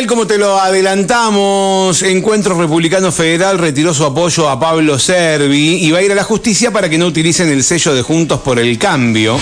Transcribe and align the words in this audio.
Tal 0.00 0.06
como 0.06 0.26
te 0.26 0.38
lo 0.38 0.58
adelantamos, 0.58 2.02
Encuentro 2.02 2.58
Republicano 2.58 3.12
Federal 3.12 3.58
retiró 3.58 3.92
su 3.92 4.06
apoyo 4.06 4.48
a 4.48 4.58
Pablo 4.58 4.98
Servi 4.98 5.74
y 5.74 5.90
va 5.90 5.98
a 5.98 6.02
ir 6.02 6.10
a 6.10 6.14
la 6.14 6.24
justicia 6.24 6.70
para 6.70 6.88
que 6.88 6.96
no 6.96 7.04
utilicen 7.04 7.50
el 7.50 7.62
sello 7.62 7.92
de 7.92 8.00
Juntos 8.00 8.40
por 8.40 8.58
el 8.58 8.78
Cambio. 8.78 9.36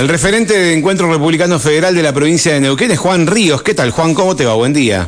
El 0.00 0.08
referente 0.08 0.58
de 0.58 0.72
Encuentro 0.72 1.12
Republicano 1.12 1.58
Federal 1.58 1.94
de 1.94 2.02
la 2.02 2.14
provincia 2.14 2.54
de 2.54 2.60
Neuquén 2.60 2.90
es 2.90 2.98
Juan 2.98 3.26
Ríos. 3.26 3.62
¿Qué 3.62 3.74
tal, 3.74 3.90
Juan? 3.90 4.14
¿Cómo 4.14 4.34
te 4.34 4.46
va? 4.46 4.54
Buen 4.54 4.72
día. 4.72 5.06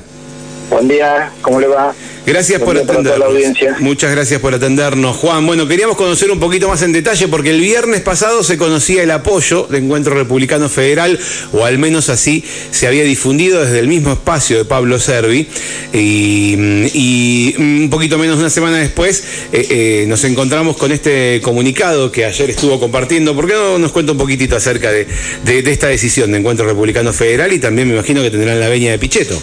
Buen 0.69 0.87
día, 0.87 1.33
¿cómo 1.41 1.59
le 1.59 1.69
va? 1.69 1.95
Gracias 2.27 2.63
por 2.63 2.77
atendernos. 2.79 3.81
Muchas 3.81 4.11
gracias 4.11 4.41
por 4.41 4.55
atendernos, 4.55 5.17
Juan. 5.17 5.47
Bueno, 5.47 5.69
queríamos 5.69 5.97
conocer 5.97 6.31
un 6.31 6.41
poquito 6.41 6.69
más 6.69 6.81
en 6.83 6.93
detalle 6.93 7.29
porque 7.29 7.51
el 7.51 7.61
viernes 7.61 8.01
pasado 8.01 8.43
se 8.43 8.57
conocía 8.57 9.03
el 9.03 9.11
apoyo 9.11 9.67
de 9.69 9.79
Encuentro 9.79 10.15
Republicano 10.15 10.69
Federal, 10.71 11.19
o 11.53 11.65
al 11.65 11.79
menos 11.79 12.09
así 12.09 12.43
se 12.71 12.87
había 12.87 13.05
difundido 13.05 13.63
desde 13.63 13.79
el 13.79 13.89
mismo 13.89 14.13
espacio 14.13 14.57
de 14.57 14.65
Pablo 14.65 14.99
Servi. 14.99 15.47
Y, 15.93 17.55
un 17.59 17.89
poquito 17.91 18.19
menos 18.19 18.37
de 18.37 18.45
una 18.45 18.51
semana 18.51 18.79
después 18.79 19.23
eh, 19.53 19.67
eh, 19.71 20.05
nos 20.09 20.25
encontramos 20.25 20.77
con 20.77 20.93
este 20.93 21.41
comunicado 21.43 22.11
que 22.11 22.25
ayer 22.25 22.51
estuvo 22.51 22.81
compartiendo. 22.81 23.35
¿Por 23.35 23.47
qué 23.47 23.53
no 23.53 23.79
nos 23.79 23.93
cuenta 23.93 24.13
un 24.13 24.19
poquitito 24.19 24.57
acerca 24.57 24.91
de, 24.91 25.07
de 25.45 25.71
esta 25.71 25.89
decisión 25.89 26.33
de 26.33 26.39
Encuentro 26.39 26.67
Republicano 26.67 27.13
Federal? 27.13 27.53
Y 27.53 27.59
también 27.59 27.89
me 27.89 27.95
imagino 27.95 28.23
que 28.23 28.31
tendrán 28.31 28.59
la 28.61 28.69
veña 28.69 28.91
de 28.93 28.99
Pichetto. 28.99 29.41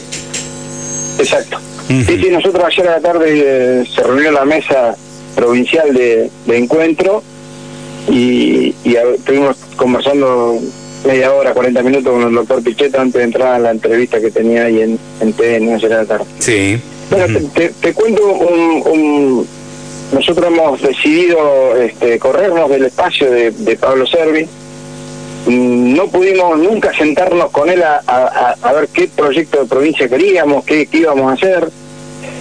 Exacto. 1.19 1.59
Sí, 2.05 2.19
sí, 2.21 2.29
nosotros 2.29 2.63
ayer 2.63 2.87
a 2.87 2.91
la 2.91 3.01
tarde 3.01 3.25
eh, 3.33 3.83
se 3.93 4.03
reunió 4.03 4.31
la 4.31 4.45
mesa 4.45 4.95
provincial 5.35 5.93
de, 5.93 6.29
encuentro 6.47 7.21
y, 8.09 8.73
estuvimos 8.83 9.57
conversando 9.75 10.59
media 11.05 11.33
hora, 11.33 11.53
40 11.53 11.83
minutos 11.83 12.13
con 12.13 12.23
el 12.23 12.33
doctor 12.33 12.63
Pichetto 12.63 13.01
antes 13.01 13.19
de 13.19 13.23
entrar 13.23 13.55
a 13.55 13.59
la 13.59 13.71
entrevista 13.71 14.21
que 14.21 14.31
tenía 14.31 14.65
ahí 14.65 14.81
en, 14.81 14.99
en 15.19 15.33
TN 15.33 15.73
ayer 15.73 15.93
a 15.93 15.97
la 15.97 16.05
tarde. 16.05 16.25
Sí. 16.39 16.79
Bueno, 17.09 17.39
te, 17.53 17.93
cuento 17.93 18.23
un, 18.25 19.45
Nosotros 20.13 20.47
hemos 20.47 20.81
decidido 20.81 21.75
este, 21.75 22.17
corrernos 22.19 22.69
del 22.69 22.85
espacio 22.85 23.29
de, 23.29 23.51
de 23.51 23.75
Pablo 23.75 24.05
Servi 24.07 24.47
Mm, 25.45 25.95
no 25.95 26.07
pudimos 26.07 26.57
nunca 26.59 26.93
sentarnos 26.93 27.49
con 27.49 27.69
él 27.69 27.81
a, 27.83 28.73
ver 28.73 28.87
qué 28.89 29.07
proyecto 29.07 29.61
de 29.61 29.65
provincia 29.65 30.07
queríamos, 30.07 30.63
qué, 30.65 30.87
íbamos 30.91 31.31
a 31.31 31.33
hacer. 31.33 31.69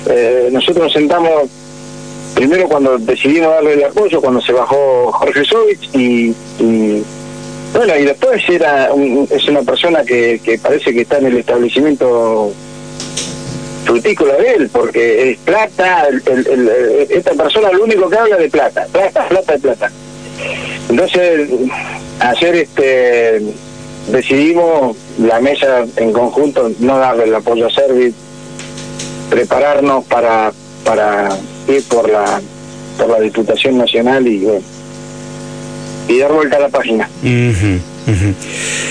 Eh, 0.06 0.48
nosotros 0.50 0.84
nos 0.84 0.92
sentamos 0.92 1.48
primero 2.34 2.68
cuando 2.68 2.98
decidimos 2.98 3.50
darle 3.50 3.74
el 3.74 3.84
apoyo, 3.84 4.20
cuando 4.20 4.40
se 4.40 4.52
bajó 4.52 5.12
Jorge 5.12 5.44
Sovich 5.44 5.90
y, 5.94 6.34
bueno, 7.74 7.96
y 7.98 8.04
después 8.04 8.42
era 8.48 8.90
es 9.30 9.48
una 9.48 9.62
persona 9.62 10.02
que, 10.04 10.58
parece 10.62 10.92
que 10.92 11.02
está 11.02 11.18
en 11.18 11.26
el 11.26 11.36
establecimiento 11.38 12.52
frutícola 13.84 14.34
de 14.34 14.54
él, 14.54 14.70
porque 14.72 15.30
es 15.30 15.38
plata, 15.38 16.08
esta 17.08 17.32
persona 17.32 17.72
lo 17.72 17.84
único 17.84 18.08
que 18.08 18.16
habla 18.16 18.36
de 18.36 18.48
plata, 18.48 18.86
plata, 18.92 19.28
plata, 19.28 19.58
plata. 19.58 19.90
Entonces, 20.88 21.50
ayer 22.20 22.54
este, 22.56 23.42
decidimos 24.10 24.96
la 25.18 25.40
mesa 25.40 25.84
en 25.96 26.12
conjunto 26.12 26.70
no 26.78 26.98
darle 26.98 27.24
el 27.24 27.34
apoyo 27.34 27.66
a 27.66 27.70
Servit, 27.70 28.14
prepararnos 29.30 30.04
para, 30.04 30.52
para 30.84 31.30
ir 31.68 31.82
por 31.84 32.10
la, 32.10 32.42
por 32.98 33.08
la 33.08 33.20
Diputación 33.20 33.78
Nacional 33.78 34.26
y, 34.26 34.46
y 36.08 36.18
dar 36.18 36.32
vuelta 36.32 36.56
a 36.56 36.60
la 36.60 36.68
página. 36.68 37.08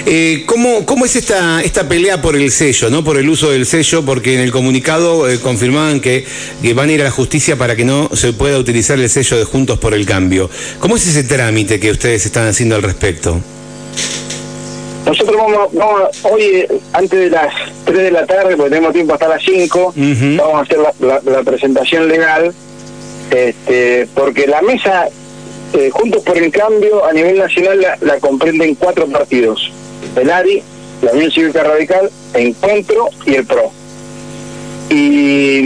Eh, 0.06 0.44
¿cómo, 0.46 0.86
¿Cómo 0.86 1.06
es 1.06 1.16
esta, 1.16 1.62
esta 1.62 1.88
pelea 1.88 2.22
por 2.22 2.36
el 2.36 2.52
sello, 2.52 2.90
no 2.90 3.04
por 3.04 3.18
el 3.18 3.28
uso 3.30 3.52
del 3.52 3.66
sello? 3.66 4.04
Porque 4.06 4.34
en 4.36 4.40
el 4.40 4.52
comunicado 4.52 5.30
eh, 5.30 5.40
confirmaban 5.40 6.00
que, 6.00 6.26
van 6.74 6.90
a 6.90 6.92
ir 6.94 7.02
a 7.02 7.06
la 7.06 7.12
justicia 7.12 7.58
para 7.58 7.76
que 7.76 7.84
no 7.84 8.10
se 8.14 8.34
pueda 8.34 8.58
utilizar 8.58 8.98
el 9.00 9.10
sello 9.10 9.38
de 9.38 9.44
Juntos 9.44 9.78
por 9.80 9.94
el 9.94 10.06
Cambio. 10.06 10.50
¿Cómo 10.80 10.96
es 10.96 11.06
ese 11.06 11.24
trámite 11.24 11.80
que 11.80 11.92
ustedes 11.92 12.26
están 12.26 12.48
haciendo 12.48 12.76
al 12.76 12.84
respecto? 12.84 13.42
Nosotros 15.10 15.38
vamos, 15.38 16.24
hoy, 16.24 16.68
antes 16.94 17.20
de 17.20 17.30
las 17.32 17.52
3 17.86 17.98
de 17.98 18.12
la 18.12 18.28
tarde, 18.28 18.56
porque 18.56 18.70
tenemos 18.70 18.94
tiempo 18.94 19.14
hasta 19.14 19.28
las 19.28 19.42
5, 19.42 19.94
vamos 20.38 20.54
a 20.54 20.60
hacer 20.60 20.78
la, 21.00 21.42
presentación 21.42 22.08
legal, 22.08 22.54
este, 23.32 24.08
porque 24.14 24.46
la 24.46 24.62
mesa 24.62 25.10
eh, 25.74 25.90
Juntos 25.92 26.22
por 26.22 26.38
el 26.38 26.52
Cambio 26.52 27.04
a 27.04 27.12
nivel 27.12 27.40
nacional 27.40 27.84
la, 28.02 28.20
comprenden 28.20 28.76
cuatro 28.76 29.08
partidos. 29.08 29.72
El 30.16 30.30
ARI, 30.30 30.62
la 31.02 31.12
Unión 31.14 31.32
Cívica 31.32 31.64
Radical, 31.64 32.12
Encuentro 32.36 33.10
y 33.26 33.34
el 33.34 33.46
PRO. 33.48 33.72
Y, 34.92 35.62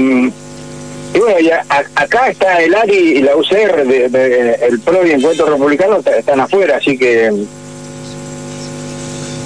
bueno, 1.19 1.39
ya 1.41 1.65
acá 1.95 2.29
está 2.29 2.63
el 2.63 2.73
ARI 2.75 2.95
y 2.95 3.21
la 3.21 3.35
UCR, 3.35 3.85
de, 3.85 4.57
el 4.69 4.79
PRO 4.79 5.05
y 5.05 5.11
Encuentro 5.11 5.47
Republicano 5.47 5.97
están 5.97 6.39
afuera, 6.39 6.77
así 6.77 6.97
que 6.97 7.29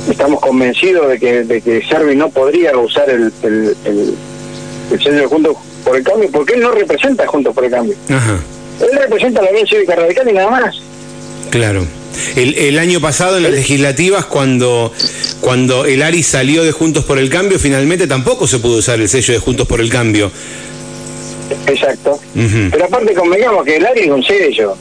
estamos 0.10 0.40
convencidos 0.40 1.10
de 1.10 1.20
que, 1.20 1.44
de 1.44 1.62
que 1.62 1.84
Servi 1.88 2.16
no 2.16 2.30
podría 2.30 2.78
usar 2.78 3.10
el, 3.10 3.32
el, 3.44 3.76
el, 3.86 5.00
sello 5.02 5.18
de 5.18 5.26
Juntos 5.26 5.58
por 5.84 5.98
el 5.98 6.04
Cambio 6.04 6.30
porque 6.32 6.54
él 6.54 6.62
no 6.62 6.72
representa 6.72 7.28
Juntos 7.28 7.54
por 7.54 7.66
el 7.66 7.72
Cambio. 7.72 7.96
Ajá. 8.10 8.40
Él 8.82 8.98
representa 9.00 9.42
la 9.42 9.50
Unión 9.50 9.68
Cívica 9.68 9.96
Radical 9.96 10.30
y 10.30 10.34
nada 10.34 10.50
más. 10.50 10.76
Claro. 11.50 11.86
El, 12.36 12.80
año 12.80 13.00
pasado 13.00 13.38
en 13.38 13.44
las 13.44 13.52
legislativas, 13.52 14.26
cuando, 14.26 14.92
cuando 15.40 15.86
el 15.86 16.02
ARI 16.02 16.24
salió 16.24 16.64
de 16.64 16.72
Juntos 16.72 17.06
por 17.06 17.20
el 17.20 17.30
Cambio, 17.30 17.60
finalmente 17.60 18.08
tampoco 18.08 18.48
se 18.48 18.60
pudo 18.60 18.78
usar 18.78 19.00
el 19.00 19.08
sello 19.08 19.34
de 19.34 19.40
Juntos 19.40 19.68
por 19.68 19.82
el 19.82 19.90
Cambio. 19.90 20.32
Exacto. 21.68 22.20
Pero 22.34 22.86
aparte 22.86 23.14
convengamos 23.14 23.64
que 23.64 23.78
el 23.78 23.86
ARI 23.86 24.02
es 24.02 24.10
un 24.10 24.24
sello. 24.24 24.76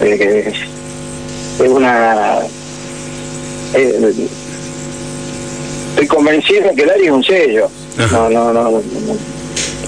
Eh, 0.00 0.52
es 1.60 1.68
una... 1.68 2.38
Eh, 3.74 4.14
estoy 5.90 6.06
convencido 6.06 6.74
que 6.74 6.82
el 6.82 6.90
ARI 6.90 7.04
es 7.06 7.10
un 7.10 7.24
sello. 7.24 7.70
No, 7.96 8.30
no, 8.30 8.52
no, 8.52 8.82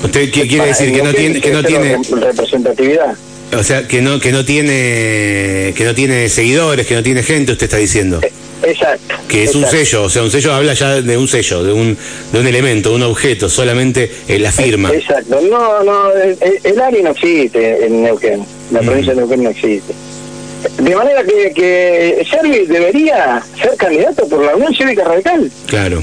¿Usted 0.04 0.30
qué 0.30 0.46
quiere 0.46 0.66
decir? 0.66 0.92
Que 0.92 1.02
no 1.02 1.14
tiene... 1.14 1.40
Que 1.40 1.50
no 1.50 1.62
tiene... 1.62 1.98
Representatividad. 2.10 3.16
O 3.56 3.62
sea, 3.62 3.86
que 3.86 4.00
no 4.00 4.18
que 4.18 4.32
no 4.32 4.44
tiene 4.46 5.74
que 5.76 5.84
no 5.84 5.94
tiene 5.94 6.30
seguidores, 6.30 6.86
que 6.86 6.94
no 6.94 7.02
tiene 7.02 7.22
gente, 7.22 7.52
usted 7.52 7.64
está 7.64 7.76
diciendo. 7.76 8.18
Eh, 8.22 8.32
exacto. 8.62 9.14
Que 9.28 9.44
es 9.44 9.54
un 9.54 9.66
sello, 9.66 10.04
o 10.04 10.10
sea, 10.10 10.22
un 10.22 10.30
sello 10.30 10.54
habla 10.54 10.72
ya 10.72 11.02
de 11.02 11.16
un 11.18 11.28
sello, 11.28 11.62
de 11.62 11.72
un 11.72 11.96
de 12.32 12.40
un 12.40 12.46
elemento, 12.46 12.88
de 12.90 12.96
un 12.96 13.02
objeto, 13.02 13.50
solamente 13.50 14.10
la 14.28 14.50
firma. 14.50 14.90
Exacto. 14.90 15.38
No, 15.50 15.82
no, 15.82 16.12
el, 16.14 16.80
área 16.80 17.02
no 17.02 17.10
existe 17.10 17.84
en 17.84 18.02
Neuquén, 18.02 18.42
la 18.70 18.80
provincia 18.80 19.12
de 19.12 19.20
Neuquén 19.20 19.42
no 19.42 19.50
existe. 19.50 19.92
De 20.78 20.96
manera 20.96 21.22
que, 21.24 21.52
que 21.54 22.26
Servi 22.30 22.66
debería 22.66 23.42
ser 23.60 23.76
candidato 23.76 24.26
por 24.28 24.44
la 24.44 24.56
Unión 24.56 24.74
Cívica 24.74 25.04
Radical. 25.04 25.50
Claro. 25.66 26.02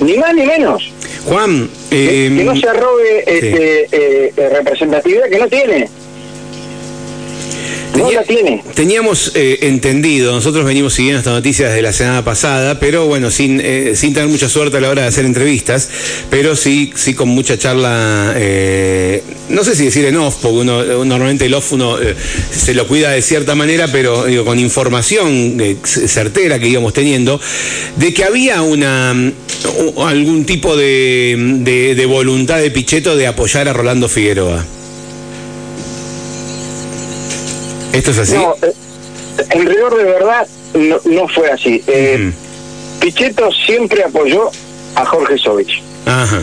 Ni 0.00 0.16
más 0.16 0.34
ni 0.34 0.46
menos. 0.46 0.92
Juan, 1.24 1.70
que, 1.90 2.30
no 2.44 2.56
se 2.56 2.68
arrobe 2.68 3.24
este, 3.26 3.88
eh, 3.92 4.48
representatividad 4.50 5.28
que 5.28 5.38
no 5.38 5.48
tiene. 5.48 5.88
No 8.10 8.22
tiene. 8.22 8.62
Teníamos 8.74 9.32
eh, 9.34 9.58
entendido, 9.62 10.32
nosotros 10.32 10.64
venimos 10.64 10.94
siguiendo 10.94 11.18
esta 11.18 11.30
noticia 11.30 11.68
desde 11.68 11.82
la 11.82 11.92
semana 11.92 12.24
pasada, 12.24 12.80
pero 12.80 13.06
bueno, 13.06 13.30
sin, 13.30 13.60
eh, 13.62 13.92
sin 13.94 14.12
tener 14.12 14.28
mucha 14.28 14.48
suerte 14.48 14.78
a 14.78 14.80
la 14.80 14.88
hora 14.90 15.02
de 15.02 15.08
hacer 15.08 15.24
entrevistas, 15.24 15.88
pero 16.30 16.56
sí, 16.56 16.92
sí 16.96 17.14
con 17.14 17.28
mucha 17.28 17.56
charla, 17.58 18.34
eh, 18.36 19.22
no 19.48 19.62
sé 19.62 19.76
si 19.76 19.84
decir 19.84 20.04
en 20.06 20.16
off, 20.16 20.36
porque 20.42 20.58
uno, 20.58 21.04
normalmente 21.04 21.46
el 21.46 21.54
off 21.54 21.72
uno 21.72 21.96
se 22.50 22.74
lo 22.74 22.86
cuida 22.88 23.10
de 23.10 23.22
cierta 23.22 23.54
manera, 23.54 23.88
pero 23.88 24.24
digo, 24.24 24.44
con 24.44 24.58
información 24.58 25.56
certera 25.84 26.58
que 26.58 26.68
íbamos 26.68 26.92
teniendo, 26.92 27.40
de 27.96 28.12
que 28.12 28.24
había 28.24 28.62
una 28.62 29.14
algún 29.98 30.44
tipo 30.44 30.76
de, 30.76 31.94
de 31.96 32.06
voluntad 32.06 32.58
de 32.58 32.70
Pichetto 32.70 33.16
de 33.16 33.26
apoyar 33.26 33.68
a 33.68 33.72
Rolando 33.72 34.08
Figueroa. 34.08 34.64
¿Esto 37.92 38.10
es 38.10 38.18
así? 38.18 38.34
No, 38.34 38.54
eh, 38.62 38.72
en 39.50 39.66
rigor 39.66 39.96
de 39.96 40.04
verdad 40.04 40.46
no, 41.04 41.28
fue 41.28 41.50
así. 41.50 41.82
Eh, 41.86 42.32
Pichetto 43.00 43.50
siempre 43.52 44.02
apoyó 44.04 44.50
a 44.94 45.04
Jorge 45.04 45.38
Sovich. 45.38 45.82
Ajá. 46.06 46.42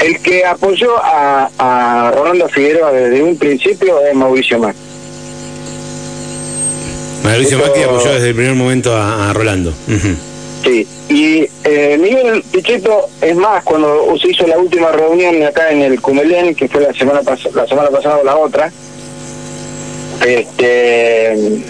El 0.00 0.20
que 0.20 0.44
apoyó 0.44 0.98
a, 1.02 1.50
a 1.58 2.10
Rolando 2.14 2.48
Figueroa 2.48 2.92
desde 2.92 3.22
un 3.22 3.36
principio 3.38 4.00
es 4.04 4.14
Mauricio 4.14 4.58
Macri. 4.58 4.80
Mauricio 7.22 7.58
Macri 7.58 7.82
apoyó 7.84 8.12
desde 8.12 8.28
el 8.28 8.34
primer 8.34 8.54
momento 8.54 8.94
a, 8.94 9.32
Rolando. 9.32 9.72
Sí, 10.62 10.86
y 11.08 11.48
eh, 11.64 11.98
Miguel 11.98 12.42
Pichetto, 12.50 13.08
es 13.20 13.36
más, 13.36 13.64
cuando 13.64 14.14
se 14.20 14.30
hizo 14.30 14.46
la 14.46 14.58
última 14.58 14.90
reunión 14.92 15.42
acá 15.42 15.70
en 15.70 15.82
el 15.82 16.00
Cumelén, 16.00 16.54
que 16.54 16.68
fue 16.68 16.82
la 16.82 16.92
semana, 16.92 17.20
la 17.22 17.66
semana 17.66 17.88
pasada 17.90 18.18
o 18.18 18.24
la 18.24 18.36
otra, 18.36 18.70
este 20.24 21.62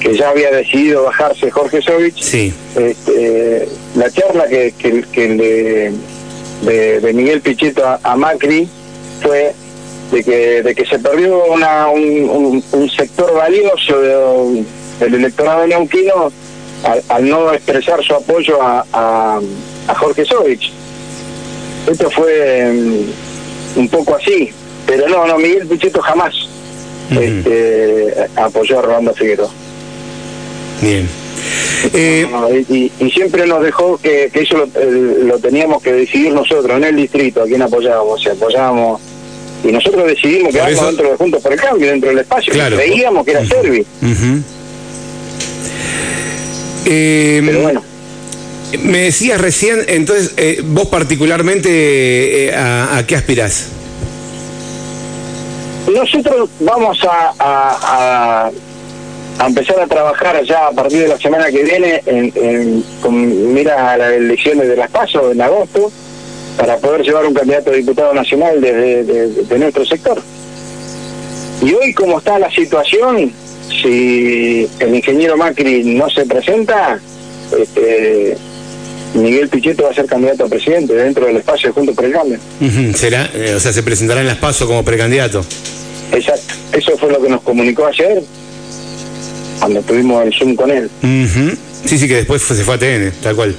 que 0.00 0.16
ya 0.16 0.30
había 0.30 0.50
decidido 0.50 1.04
bajarse 1.04 1.50
Jorge 1.50 1.82
Sovich, 1.82 2.22
sí. 2.22 2.54
este, 2.76 3.68
la 3.96 4.10
charla 4.10 4.46
que, 4.46 4.72
que, 4.78 5.02
que 5.12 5.92
de, 6.62 7.00
de, 7.00 7.12
Miguel 7.12 7.40
Pichetto 7.40 7.82
a, 7.84 8.16
Macri 8.16 8.68
fue 9.20 9.52
de 10.12 10.24
que, 10.24 10.62
de 10.62 10.74
que 10.74 10.86
se 10.86 10.98
perdió 10.98 11.44
una, 11.46 11.88
un, 11.88 12.62
un, 12.72 12.90
sector 12.90 13.34
valioso 13.34 14.00
del 14.00 15.14
electorado 15.14 15.66
neuquino 15.66 16.32
al, 16.84 17.02
al, 17.08 17.28
no 17.28 17.52
expresar 17.52 18.02
su 18.02 18.14
apoyo 18.14 18.62
a, 18.62 18.86
a, 18.92 19.40
a 19.88 19.94
Jorge 19.96 20.24
Sovich. 20.24 20.72
Esto 21.90 22.08
fue 22.10 22.72
mm, 22.72 23.80
un 23.80 23.88
poco 23.88 24.14
así, 24.14 24.50
pero 24.86 25.08
no, 25.08 25.26
no, 25.26 25.38
Miguel 25.38 25.66
Pichetto 25.66 26.00
jamás 26.00 26.47
este, 27.10 28.14
apoyó 28.36 28.78
a 28.78 28.82
Rolando 28.82 29.14
Figueroa. 29.14 29.50
Bien. 30.80 31.08
Eh, 31.92 32.26
y, 32.68 33.10
siempre 33.10 33.46
nos 33.46 33.62
dejó 33.62 33.98
que, 33.98 34.30
que 34.32 34.40
eso 34.42 34.68
lo, 35.22 35.38
teníamos 35.38 35.82
que 35.82 35.92
decidir 35.92 36.32
nosotros 36.32 36.76
en 36.76 36.84
el 36.84 36.96
distrito, 36.96 37.42
a 37.42 37.46
quién 37.46 37.62
apoyábamos, 37.62 38.20
si 38.20 38.28
apoyábamos. 38.28 39.00
Y 39.64 39.72
nosotros 39.72 40.06
decidimos 40.06 40.52
quedarnos 40.52 40.86
dentro 40.86 41.10
de 41.10 41.16
Juntos 41.16 41.42
por 41.42 41.52
el 41.52 41.60
Cambio, 41.60 41.90
dentro 41.90 42.10
del 42.10 42.18
espacio, 42.18 42.52
creíamos 42.52 43.24
que 43.24 43.30
era 43.30 43.44
Servi. 43.44 43.84
Eh, 46.86 47.42
Pero 47.44 47.62
bueno. 47.62 47.82
Me 48.82 48.98
decías 49.04 49.40
recién, 49.40 49.78
entonces, 49.88 50.34
eh, 50.36 50.60
vos 50.62 50.88
particularmente, 50.88 52.52
a, 52.54 53.02
qué 53.06 53.16
aspirás? 53.16 53.68
Nosotros 55.88 56.50
vamos 56.60 56.98
a 57.08 58.50
a 59.38 59.46
empezar 59.46 59.80
a 59.80 59.86
trabajar 59.86 60.42
ya 60.44 60.66
a 60.66 60.72
partir 60.72 61.02
de 61.02 61.08
la 61.08 61.18
semana 61.18 61.50
que 61.50 61.62
viene 61.62 62.02
en, 62.06 62.84
con 63.00 63.54
mira 63.54 63.92
a 63.92 63.96
las 63.96 64.12
elecciones 64.12 64.68
de 64.68 64.76
las 64.76 64.90
PASO 64.90 65.30
en 65.30 65.40
agosto 65.40 65.92
para 66.56 66.76
poder 66.78 67.02
llevar 67.02 67.24
un 67.24 67.34
candidato 67.34 67.70
a 67.70 67.74
diputado 67.74 68.12
nacional 68.14 68.60
desde 68.60 69.04
de, 69.44 69.58
nuestro 69.58 69.84
sector. 69.86 70.20
Y 71.62 71.72
hoy 71.72 71.94
como 71.94 72.18
está 72.18 72.38
la 72.38 72.50
situación, 72.50 73.32
si 73.68 74.68
el 74.80 74.94
ingeniero 74.94 75.36
Macri 75.36 75.84
no 75.84 76.10
se 76.10 76.26
presenta, 76.26 76.98
este, 77.56 78.36
Miguel 79.14 79.48
Pichetto 79.48 79.84
va 79.84 79.90
a 79.90 79.94
ser 79.94 80.06
candidato 80.06 80.44
a 80.44 80.48
presidente 80.48 80.94
dentro 80.94 81.26
del 81.26 81.36
espacio 81.36 81.72
junto 81.72 81.94
por 81.94 82.04
el 82.04 82.12
cambio. 82.12 82.38
¿Será? 82.94 83.30
Eh, 83.34 83.54
o 83.56 83.60
sea, 83.60 83.72
se 83.72 83.82
presentará 83.82 84.20
en 84.20 84.26
las 84.26 84.38
PASO 84.38 84.66
como 84.66 84.84
precandidato. 84.84 85.44
Exacto, 86.12 86.54
eso 86.72 86.96
fue 86.96 87.10
lo 87.10 87.20
que 87.22 87.28
nos 87.28 87.42
comunicó 87.42 87.86
ayer 87.86 88.22
cuando 89.58 89.82
tuvimos 89.82 90.24
el 90.24 90.32
Zoom 90.32 90.54
con 90.54 90.70
él. 90.70 90.88
Sí, 91.84 91.98
sí, 91.98 92.08
que 92.08 92.16
después 92.16 92.42
se 92.42 92.64
fue 92.64 92.74
a 92.74 92.78
TN, 92.78 93.12
tal 93.22 93.36
cual. 93.36 93.54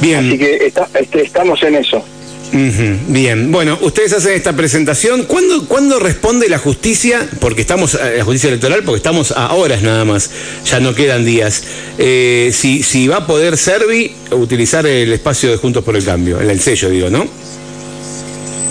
Bien. 0.00 0.26
Así 0.26 0.38
que 0.38 0.66
este, 0.66 1.22
estamos 1.22 1.62
en 1.62 1.76
eso. 1.76 2.04
Bien, 2.52 3.50
bueno, 3.50 3.78
ustedes 3.80 4.12
hacen 4.12 4.34
esta 4.34 4.52
presentación. 4.52 5.24
¿Cuándo, 5.24 5.66
¿Cuándo, 5.66 5.98
responde 5.98 6.48
la 6.50 6.58
justicia? 6.58 7.26
Porque 7.40 7.62
estamos, 7.62 7.94
eh, 7.94 8.16
la 8.18 8.24
justicia 8.24 8.48
electoral, 8.48 8.82
porque 8.84 8.98
estamos 8.98 9.32
a 9.32 9.54
horas 9.54 9.82
nada 9.82 10.04
más, 10.04 10.30
ya 10.66 10.78
no 10.78 10.94
quedan 10.94 11.24
días. 11.24 11.64
Eh, 11.98 12.50
si, 12.52 12.82
si 12.82 13.08
va 13.08 13.18
a 13.18 13.26
poder 13.26 13.56
Servi 13.56 14.14
utilizar 14.32 14.86
el 14.86 15.12
espacio 15.12 15.50
de 15.50 15.56
Juntos 15.56 15.82
por 15.82 15.96
el 15.96 16.04
Cambio, 16.04 16.40
el, 16.40 16.50
el 16.50 16.60
sello, 16.60 16.90
digo, 16.90 17.08
¿no? 17.08 17.26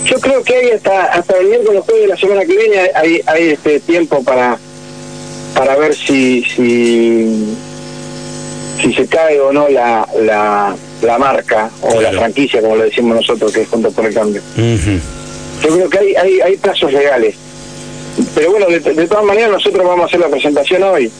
Yo 0.04 0.18
creo 0.20 0.42
que 0.42 0.54
hay 0.54 0.70
hasta, 0.70 1.04
hasta 1.06 1.38
el 1.38 1.46
miércoles 1.48 1.82
jueves 1.84 2.02
de 2.02 2.08
la 2.08 2.16
semana 2.16 2.44
que 2.44 2.56
viene 2.56 2.90
hay, 2.94 3.20
hay 3.26 3.48
este 3.50 3.80
tiempo 3.80 4.22
para 4.22 4.58
para 5.54 5.76
ver 5.76 5.94
si 5.94 6.44
si 6.44 7.54
si 8.80 8.92
se 8.92 9.06
cae 9.06 9.38
o 9.40 9.52
no 9.52 9.68
la, 9.68 10.08
la, 10.20 10.74
la 11.02 11.18
marca 11.18 11.70
o 11.80 12.00
la 12.00 12.12
franquicia, 12.12 12.60
como 12.60 12.76
lo 12.76 12.84
decimos 12.84 13.16
nosotros, 13.16 13.52
que 13.52 13.62
es 13.62 13.68
Juntos 13.68 13.92
por 13.94 14.06
el 14.06 14.14
Cambio. 14.14 14.42
Yo 14.56 15.68
creo 15.74 15.90
que 15.90 15.98
hay, 15.98 16.14
hay, 16.14 16.40
hay 16.40 16.56
plazos 16.56 16.92
legales. 16.92 17.34
Pero 18.34 18.50
bueno, 18.50 18.66
de, 18.66 19.06
todas 19.06 19.24
maneras 19.24 19.50
nosotros 19.50 19.86
vamos 19.86 20.04
a 20.04 20.06
hacer 20.06 20.20
la 20.20 20.28
presentación 20.28 20.82
hoy. 20.82 21.10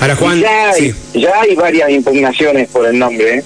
Ahora, 0.00 0.16
Juan... 0.16 0.40
Ya 0.40 0.70
hay, 0.70 0.94
ya 1.14 1.40
hay 1.40 1.54
varias 1.54 1.90
impugnaciones 1.90 2.68
por 2.68 2.86
el 2.86 2.98
nombre, 2.98 3.38
¿eh? 3.38 3.44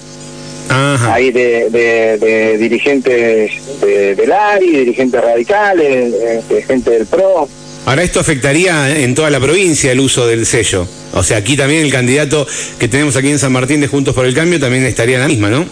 Hay 0.69 1.31
de, 1.31 1.69
de, 1.69 2.57
dirigentes 2.57 3.51
de, 3.81 4.15
del 4.15 4.31
ARI, 4.31 4.69
dirigentes 4.69 5.21
radicales, 5.21 6.47
de, 6.49 6.61
gente 6.63 6.91
del 6.91 7.05
PRO. 7.05 7.47
Ahora, 7.87 8.03
esto 8.03 8.19
afectaría 8.19 8.99
en 8.99 9.15
toda 9.15 9.29
la 9.29 9.39
provincia 9.39 9.93
el 9.93 10.01
uso 10.01 10.27
del 10.27 10.45
sello. 10.45 10.85
O 11.13 11.23
sea, 11.23 11.37
aquí 11.37 11.55
también 11.55 11.85
el 11.85 11.91
candidato 11.91 12.45
que 12.77 12.89
tenemos 12.89 13.15
aquí 13.15 13.29
en 13.29 13.39
San 13.39 13.53
Martín 13.53 13.79
de 13.79 13.87
Juntos 13.87 14.13
por 14.13 14.25
el 14.25 14.33
Cambio 14.33 14.59
también 14.59 14.83
estaría 14.83 15.15
en 15.15 15.21
la 15.21 15.27
misma, 15.29 15.49
¿no? 15.49 15.65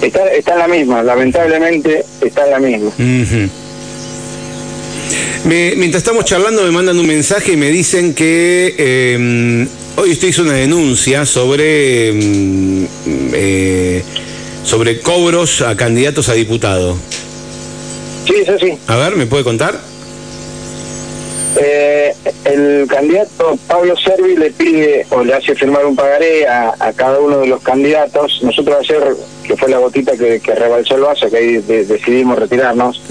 Está, 0.00 0.24
está 0.28 0.52
en 0.52 0.58
la 0.60 0.68
misma, 0.68 1.02
lamentablemente 1.02 2.04
está 2.20 2.44
en 2.44 2.50
la 2.52 2.58
misma. 2.60 2.92
mientras 5.44 6.00
estamos 6.00 6.24
charlando 6.26 6.62
me 6.62 6.70
mandan 6.70 6.96
un 6.96 7.06
mensaje 7.08 7.54
y 7.54 7.56
me 7.56 7.70
dicen 7.70 8.14
que 8.14 8.76
eh, 8.78 9.66
Hoy 9.96 10.12
usted 10.12 10.28
hizo 10.28 10.42
una 10.42 10.52
denuncia 10.52 11.24
sobre, 11.26 12.12
mm, 12.12 12.84
eh, 13.32 14.02
sobre 14.62 15.00
cobros 15.00 15.60
a 15.60 15.74
candidatos 15.74 16.28
a 16.28 16.34
diputado. 16.34 16.96
Sí, 18.26 18.34
es 18.42 18.48
así. 18.48 18.78
A 18.86 18.96
ver, 18.96 19.16
¿me 19.16 19.26
puede 19.26 19.42
contar? 19.42 19.95
Eh, 21.58 22.14
el 22.44 22.86
candidato 22.86 23.58
Pablo 23.66 23.96
Servi 23.96 24.36
le 24.36 24.50
pide 24.50 25.06
o 25.10 25.24
le 25.24 25.34
hace 25.34 25.54
firmar 25.54 25.86
un 25.86 25.96
pagaré 25.96 26.46
a, 26.46 26.74
cada 26.94 27.18
uno 27.18 27.38
de 27.38 27.46
los 27.46 27.62
candidatos. 27.62 28.40
Nosotros 28.42 28.76
ayer, 28.80 29.16
que 29.44 29.56
fue 29.56 29.70
la 29.70 29.78
gotita 29.78 30.12
que, 30.16 30.40
rebalsó 30.54 30.96
el 30.96 31.02
vaso, 31.02 31.30
que 31.30 31.36
ahí 31.36 31.56
decidimos 31.58 32.38
retirarnos, 32.38 33.02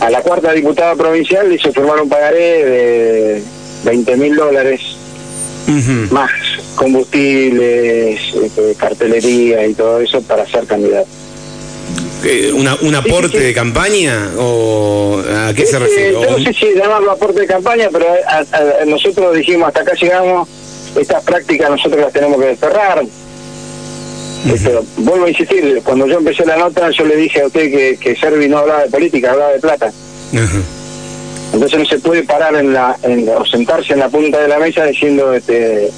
a 0.00 0.10
la 0.10 0.20
cuarta 0.22 0.52
diputada 0.52 0.96
provincial 0.96 1.48
le 1.48 1.54
hizo 1.54 1.72
firmar 1.72 2.00
un 2.02 2.08
pagaré 2.08 2.64
de 2.64 3.42
20 3.84 4.16
mil 4.16 4.34
dólares 4.34 4.80
más 6.10 6.30
combustibles, 6.74 8.20
este, 8.34 8.74
cartelería 8.74 9.66
y 9.66 9.74
todo 9.74 10.00
eso 10.00 10.20
para 10.22 10.46
ser 10.46 10.66
candidato. 10.66 11.21
Una, 12.54 12.76
¿Un 12.82 12.94
aporte 12.94 13.40
de 13.40 13.52
campaña 13.52 14.30
o 14.38 15.20
a 15.48 15.52
qué 15.54 15.66
se 15.66 15.78
refiere? 15.78 16.12
Yo 16.12 16.38
no 16.38 16.38
sé 16.38 16.52
si 16.52 16.74
llamarlo 16.74 17.10
aporte 17.10 17.40
de 17.40 17.46
campaña, 17.46 17.88
pero 17.92 18.06
nosotros 18.86 19.34
dijimos 19.34 19.68
hasta 19.68 19.80
acá 19.80 19.92
llegamos, 19.94 20.48
estas 20.96 21.24
prácticas 21.24 21.70
nosotros 21.70 22.00
las 22.00 22.12
tenemos 22.12 22.40
que 22.40 22.46
desterrar. 22.46 23.04
Este, 24.52 24.78
vuelvo 24.98 25.26
a 25.26 25.30
insistir, 25.30 25.80
cuando 25.84 26.06
yo 26.06 26.18
empecé 26.18 26.44
la 26.44 26.56
nota 26.56 26.90
yo 26.90 27.04
le 27.04 27.16
dije 27.16 27.42
a 27.42 27.46
usted 27.46 27.70
que, 27.70 27.96
que 28.00 28.16
Servi 28.16 28.48
no 28.48 28.58
hablaba 28.58 28.84
de 28.84 28.90
política, 28.90 29.32
hablaba 29.32 29.52
de 29.52 29.60
plata. 29.60 29.92
Entonces 31.52 31.78
no 31.78 31.84
se 31.84 31.98
puede 31.98 32.22
parar 32.22 32.54
en 32.56 32.72
la, 32.72 32.96
o 33.36 33.44
sentarse 33.44 33.92
en 33.92 33.98
la 33.98 34.08
punta 34.08 34.40
de 34.40 34.48
la 34.48 34.58
mesa 34.58 34.84
diciendo, 34.84 35.32
este, 35.32 35.90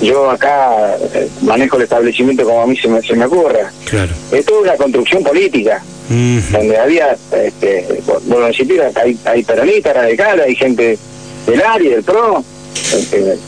yo 0.00 0.30
acá 0.30 0.96
eh, 1.14 1.28
manejo 1.42 1.76
el 1.76 1.82
establecimiento 1.82 2.44
como 2.44 2.62
a 2.62 2.66
mí 2.66 2.76
se 2.76 2.88
me, 2.88 3.02
se 3.02 3.14
me 3.14 3.26
ocurra. 3.26 3.70
Claro. 3.84 4.12
Es 4.32 4.44
toda 4.44 4.60
una 4.60 4.76
construcción 4.76 5.22
política, 5.22 5.82
donde 6.08 6.76
había, 6.76 7.16
este, 7.32 8.02
bueno, 8.24 8.46
hay, 8.46 9.18
hay 9.24 9.42
peronistas 9.44 9.94
radicales, 9.94 10.46
hay 10.46 10.56
gente 10.56 10.98
del 11.46 11.62
área, 11.62 11.90
del 11.90 12.02
PRO. 12.02 12.42
Este, 12.74 13.38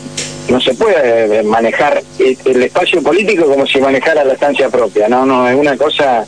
no 0.48 0.60
se 0.60 0.74
puede 0.74 1.38
eh, 1.38 1.42
manejar 1.42 2.02
el 2.18 2.62
espacio 2.62 3.02
político 3.02 3.46
como 3.46 3.66
si 3.66 3.80
manejara 3.80 4.24
la 4.24 4.34
estancia 4.34 4.68
propia, 4.68 5.08
no, 5.08 5.24
no, 5.24 5.48
es 5.48 5.56
una 5.56 5.76
cosa 5.76 6.24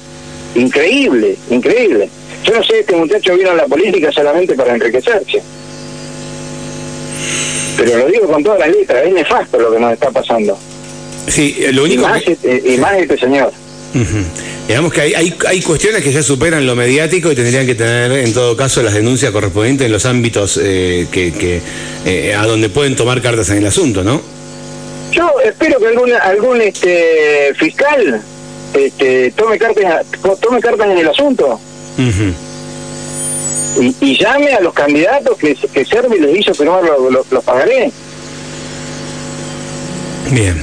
increíble, 0.54 1.36
increíble. 1.50 2.08
Yo 2.44 2.54
no 2.54 2.62
sé, 2.62 2.80
este 2.80 2.96
muchacho 2.96 3.34
vino 3.36 3.50
a 3.50 3.54
la 3.54 3.66
política 3.66 4.12
solamente 4.12 4.54
para 4.54 4.74
enriquecerse. 4.74 5.42
Pero 7.76 7.98
lo 7.98 8.06
digo 8.06 8.28
con 8.28 8.42
todas 8.42 8.60
las 8.60 8.68
letras, 8.68 9.06
es 9.06 9.12
nefasto 9.12 9.58
lo 9.58 9.72
que 9.72 9.80
nos 9.80 9.92
está 9.92 10.10
pasando. 10.10 10.58
Sí, 11.26 11.56
eh, 11.58 11.72
lo 11.72 11.84
único 11.84 12.02
y 12.02 12.06
más, 12.06 12.22
este, 12.26 12.62
y 12.64 12.78
más 12.78 12.96
este 12.96 13.18
señor. 13.18 13.52
Digamos 14.66 14.92
que 14.92 15.00
hay, 15.02 15.14
hay, 15.14 15.34
hay, 15.46 15.60
cuestiones 15.60 16.02
que 16.02 16.10
ya 16.10 16.22
superan 16.22 16.66
lo 16.66 16.74
mediático 16.74 17.30
y 17.30 17.36
tendrían 17.36 17.64
que 17.64 17.76
tener 17.76 18.10
en 18.10 18.34
todo 18.34 18.56
caso 18.56 18.82
las 18.82 18.94
denuncias 18.94 19.30
correspondientes 19.30 19.86
en 19.86 19.92
los 19.92 20.04
ámbitos 20.04 20.58
eh, 20.60 21.06
que, 21.12 21.32
que 21.32 21.60
eh, 22.04 22.34
a 22.34 22.44
donde 22.44 22.70
pueden 22.70 22.96
tomar 22.96 23.22
cartas 23.22 23.50
en 23.50 23.58
el 23.58 23.66
asunto, 23.66 24.02
¿no? 24.02 24.20
Yo 25.12 25.30
espero 25.44 25.78
que 25.78 25.86
algún, 25.86 26.12
algún 26.12 26.60
este, 26.60 27.54
fiscal 27.54 28.20
este, 28.74 29.30
tome 29.36 29.58
cartas 29.58 30.04
tome 30.40 30.60
cartas 30.60 30.90
en 30.90 30.98
el 30.98 31.08
asunto 31.08 31.60
y, 33.80 34.18
llame 34.18 34.52
a 34.52 34.60
los 34.60 34.72
candidatos 34.72 35.36
que, 35.38 35.54
que 35.54 35.84
Servi 35.84 36.18
les 36.20 36.38
hizo 36.38 36.52
que 36.52 36.64
no 36.64 36.80
los 36.82 37.44
pagaré. 37.44 37.90
Bien. 40.30 40.60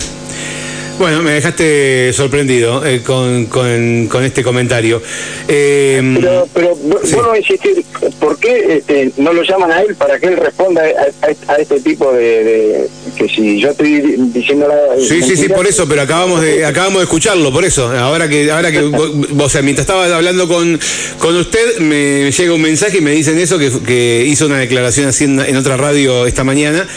Bueno, 1.02 1.24
me 1.24 1.32
dejaste 1.32 2.14
sorprendido 2.14 2.86
eh, 2.86 3.02
con, 3.02 3.48
con, 3.48 4.24
este 4.24 4.44
comentario. 4.44 5.02
Eh, 5.48 6.46
pero, 6.54 6.78
pero 7.10 7.32
a 7.32 7.38
insistir, 7.40 7.84
¿por 8.20 8.38
qué 8.38 8.78
este, 8.78 9.12
no 9.18 9.34
lo 9.34 9.42
llaman 9.42 9.72
a 9.72 9.82
él 9.82 9.96
para 9.96 10.20
que 10.20 10.28
él 10.28 10.38
responda 10.38 10.84
a, 10.84 11.56
este 11.58 11.80
tipo 11.80 12.14
de, 12.14 12.88
que 13.18 13.28
si 13.28 13.60
yo 13.60 13.70
estoy 13.70 14.02
diciendo 14.34 14.68
la 14.68 15.02
Sí, 15.02 15.22
sí, 15.22 15.38
sí, 15.38 15.50
por 15.50 15.68
eso, 15.68 15.88
pero 15.88 16.02
acabamos 16.02 16.42
de 16.42 16.66
acabamos 16.66 17.00
de 17.00 17.04
escucharlo, 17.04 17.52
por 17.52 17.66
eso. 17.66 17.88
Ahora 17.98 18.28
que 18.28 18.52
ahora 18.52 18.72
que 18.72 18.80
o 18.80 19.50
sea, 19.50 19.62
mientras 19.62 19.84
estaba 19.84 20.16
hablando 20.16 20.48
con, 20.48 20.80
con 21.18 21.36
usted 21.36 21.80
me 21.80 22.32
llega 22.32 22.54
un 22.54 22.62
mensaje 22.62 23.00
y 23.00 23.02
me 23.02 23.12
dicen 23.12 23.38
eso 23.38 23.58
que, 23.58 23.72
que 23.86 24.26
hizo 24.28 24.46
una 24.46 24.60
declaración 24.60 25.08
así 25.08 25.26
en, 25.26 25.40
en 25.40 25.56
otra 25.56 25.78
radio 25.78 26.26
esta 26.26 26.44
mañana 26.44 26.88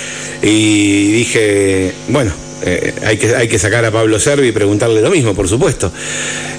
y 0.43 1.13
dije, 1.13 1.93
bueno, 2.09 2.33
eh, 2.67 2.95
hay, 3.05 3.19
que, 3.19 3.35
hay 3.35 3.49
que 3.49 3.59
sacar 3.59 3.85
a 3.85 3.91
Pablo 3.91 4.19
Servi 4.19 4.49
y 4.49 4.53
preguntarle 4.53 5.03
lo 5.03 5.11
mismo, 5.11 5.35
por 5.35 5.49
supuesto. 5.49 5.93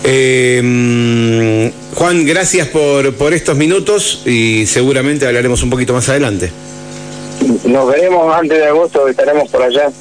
Eh, 0.03 1.71
Juan, 1.95 2.25
gracias 2.25 2.67
por, 2.67 3.13
por 3.15 3.33
estos 3.33 3.57
minutos 3.57 4.21
y 4.25 4.65
seguramente 4.67 5.25
hablaremos 5.25 5.63
un 5.63 5.69
poquito 5.69 5.93
más 5.93 6.07
adelante. 6.09 6.51
Nos 7.65 7.87
veremos 7.87 8.33
antes 8.35 8.57
de 8.57 8.65
agosto, 8.65 9.07
estaremos 9.07 9.49
por 9.49 9.61
allá 9.61 9.91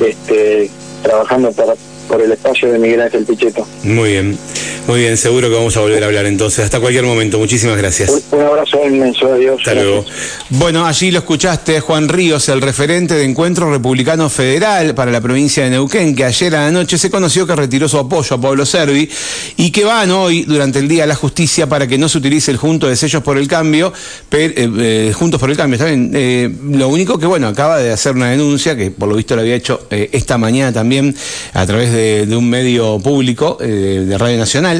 este, 0.00 0.70
trabajando 1.02 1.52
para, 1.52 1.74
por 2.08 2.20
el 2.20 2.32
espacio 2.32 2.72
de 2.72 2.78
Miguel 2.78 3.02
Ángel 3.02 3.24
Pichetto. 3.24 3.66
Muy 3.82 4.10
bien. 4.10 4.38
Muy 4.86 5.00
bien, 5.00 5.16
seguro 5.16 5.48
que 5.48 5.56
vamos 5.56 5.76
a 5.76 5.80
volver 5.80 6.02
a 6.04 6.06
hablar 6.06 6.26
entonces. 6.26 6.64
Hasta 6.64 6.78
cualquier 6.78 7.04
momento. 7.04 7.38
Muchísimas 7.38 7.76
gracias. 7.76 8.22
Un, 8.30 8.40
abrazo 8.40 8.86
inmenso. 8.86 9.32
Adiós. 9.32 9.58
Hasta 9.58 9.74
luego. 9.74 10.04
Bueno, 10.50 10.86
allí 10.86 11.10
lo 11.10 11.18
escuchaste, 11.18 11.80
Juan 11.80 12.08
Ríos, 12.08 12.48
el 12.48 12.60
referente 12.60 13.14
de 13.14 13.24
Encuentro 13.24 13.70
Republicano 13.70 14.30
Federal 14.30 14.94
para 14.94 15.10
la 15.10 15.20
provincia 15.20 15.64
de 15.64 15.70
Neuquén, 15.70 16.14
que 16.14 16.24
ayer 16.24 16.54
a 16.54 16.66
la 16.66 16.70
noche 16.70 16.98
se 16.98 17.10
conoció 17.10 17.46
que 17.46 17.56
retiró 17.56 17.88
su 17.88 17.98
apoyo 17.98 18.36
a 18.36 18.40
Pablo 18.40 18.64
Servi 18.64 19.10
y 19.56 19.72
que 19.72 19.84
van 19.84 20.10
hoy, 20.12 20.42
durante 20.42 20.78
el 20.78 20.86
Día 20.86 21.02
de 21.02 21.08
la 21.08 21.16
Justicia, 21.16 21.68
para 21.68 21.88
que 21.88 21.98
no 21.98 22.08
se 22.08 22.18
utilice 22.18 22.52
el 22.52 22.56
junto 22.56 22.86
de 22.86 22.94
sellos 22.94 23.22
por 23.24 23.38
el 23.38 23.48
cambio, 23.48 23.92
pero, 24.28 24.54
eh, 24.56 24.70
eh, 24.78 25.12
juntos 25.12 25.40
por 25.40 25.50
el 25.50 25.56
cambio, 25.56 25.76
¿está 25.76 25.86
bien? 25.86 26.12
Eh, 26.14 26.48
lo 26.70 26.88
único 26.88 27.18
que, 27.18 27.26
bueno, 27.26 27.48
acaba 27.48 27.78
de 27.78 27.90
hacer 27.90 28.14
una 28.14 28.30
denuncia, 28.30 28.76
que 28.76 28.92
por 28.92 29.08
lo 29.08 29.16
visto 29.16 29.34
lo 29.34 29.42
había 29.42 29.56
hecho 29.56 29.86
eh, 29.90 30.10
esta 30.12 30.38
mañana 30.38 30.72
también 30.72 31.14
a 31.52 31.66
través 31.66 31.92
de, 31.92 32.26
de 32.26 32.36
un 32.36 32.48
medio 32.48 32.98
público 33.00 33.58
eh, 33.60 34.04
de 34.06 34.18
Radio 34.18 34.38
Nacional, 34.38 34.75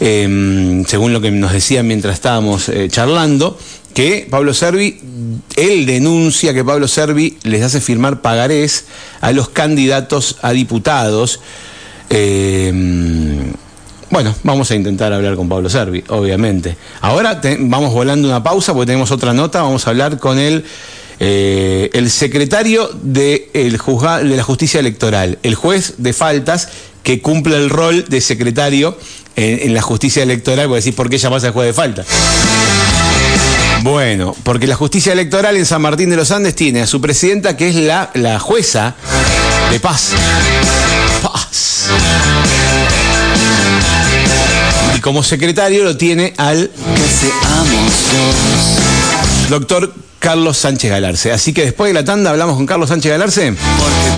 eh, 0.00 0.82
según 0.86 1.12
lo 1.12 1.20
que 1.20 1.30
nos 1.30 1.52
decían 1.52 1.86
mientras 1.86 2.14
estábamos 2.14 2.68
eh, 2.68 2.88
charlando, 2.90 3.58
que 3.94 4.26
Pablo 4.30 4.54
Servi, 4.54 5.00
él 5.56 5.86
denuncia 5.86 6.54
que 6.54 6.64
Pablo 6.64 6.88
Servi 6.88 7.36
les 7.42 7.62
hace 7.62 7.80
firmar 7.80 8.22
pagarés 8.22 8.86
a 9.20 9.32
los 9.32 9.48
candidatos 9.48 10.36
a 10.42 10.52
diputados. 10.52 11.40
Eh, 12.08 12.72
bueno, 14.10 14.34
vamos 14.42 14.70
a 14.72 14.74
intentar 14.74 15.12
hablar 15.12 15.36
con 15.36 15.48
Pablo 15.48 15.68
Servi, 15.68 16.02
obviamente. 16.08 16.76
Ahora 17.00 17.40
vamos 17.60 17.92
volando 17.92 18.26
una 18.26 18.42
pausa 18.42 18.74
porque 18.74 18.86
tenemos 18.86 19.12
otra 19.12 19.32
nota, 19.32 19.62
vamos 19.62 19.86
a 19.86 19.90
hablar 19.90 20.18
con 20.18 20.38
él. 20.38 20.64
Eh, 21.22 21.90
el 21.92 22.10
secretario 22.10 22.90
juzga, 23.78 24.18
de 24.18 24.36
la 24.36 24.42
justicia 24.42 24.80
electoral, 24.80 25.38
el 25.42 25.54
juez 25.54 25.94
de 25.98 26.12
faltas 26.12 26.70
que 27.02 27.20
cumple 27.20 27.56
el 27.56 27.70
rol 27.70 28.04
de 28.08 28.20
secretario 28.20 28.96
en, 29.36 29.72
la 29.72 29.82
justicia 29.82 30.22
electoral, 30.22 30.70
a 30.70 30.74
decir, 30.74 30.94
¿por 30.94 31.08
qué 31.08 31.18
llamas 31.18 31.44
al 31.44 31.52
juez 31.52 31.68
de 31.68 31.72
faltas? 31.72 32.06
Bueno, 33.82 34.36
porque 34.42 34.66
la 34.66 34.74
justicia 34.74 35.12
electoral 35.12 35.56
en 35.56 35.64
San 35.64 35.80
Martín 35.80 36.10
de 36.10 36.16
los 36.16 36.30
Andes 36.30 36.54
tiene 36.54 36.82
a 36.82 36.86
su 36.86 37.00
presidenta 37.00 37.56
que 37.56 37.70
es 37.70 37.76
la, 37.76 38.10
la 38.14 38.38
jueza 38.38 38.94
de 39.70 39.80
paz. 39.80 40.10
Paz. 41.22 41.86
Y 44.96 45.00
como 45.00 45.22
secretario 45.22 45.84
lo 45.84 45.96
tiene 45.96 46.34
al 46.36 46.70
doctor 49.50 49.92
Carlos 50.20 50.56
Sánchez 50.56 50.90
Galarce. 50.90 51.32
Así 51.32 51.52
que 51.52 51.64
después 51.64 51.90
de 51.90 51.94
la 51.94 52.04
tanda 52.04 52.30
hablamos 52.30 52.56
con 52.56 52.66
Carlos 52.66 52.88
Sánchez 52.88 53.10
Galarce. 53.10 53.54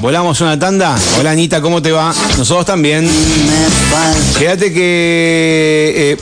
Volamos 0.01 0.41
una 0.41 0.59
tanda. 0.59 0.99
Hola 1.19 1.31
Anita, 1.31 1.61
¿cómo 1.61 1.81
te 1.81 1.91
va? 1.91 2.15
Nosotros 2.37 2.67
también. 2.67 3.09
Quédate 4.39 4.73
que... 4.73 5.93
Eh, 5.97 6.17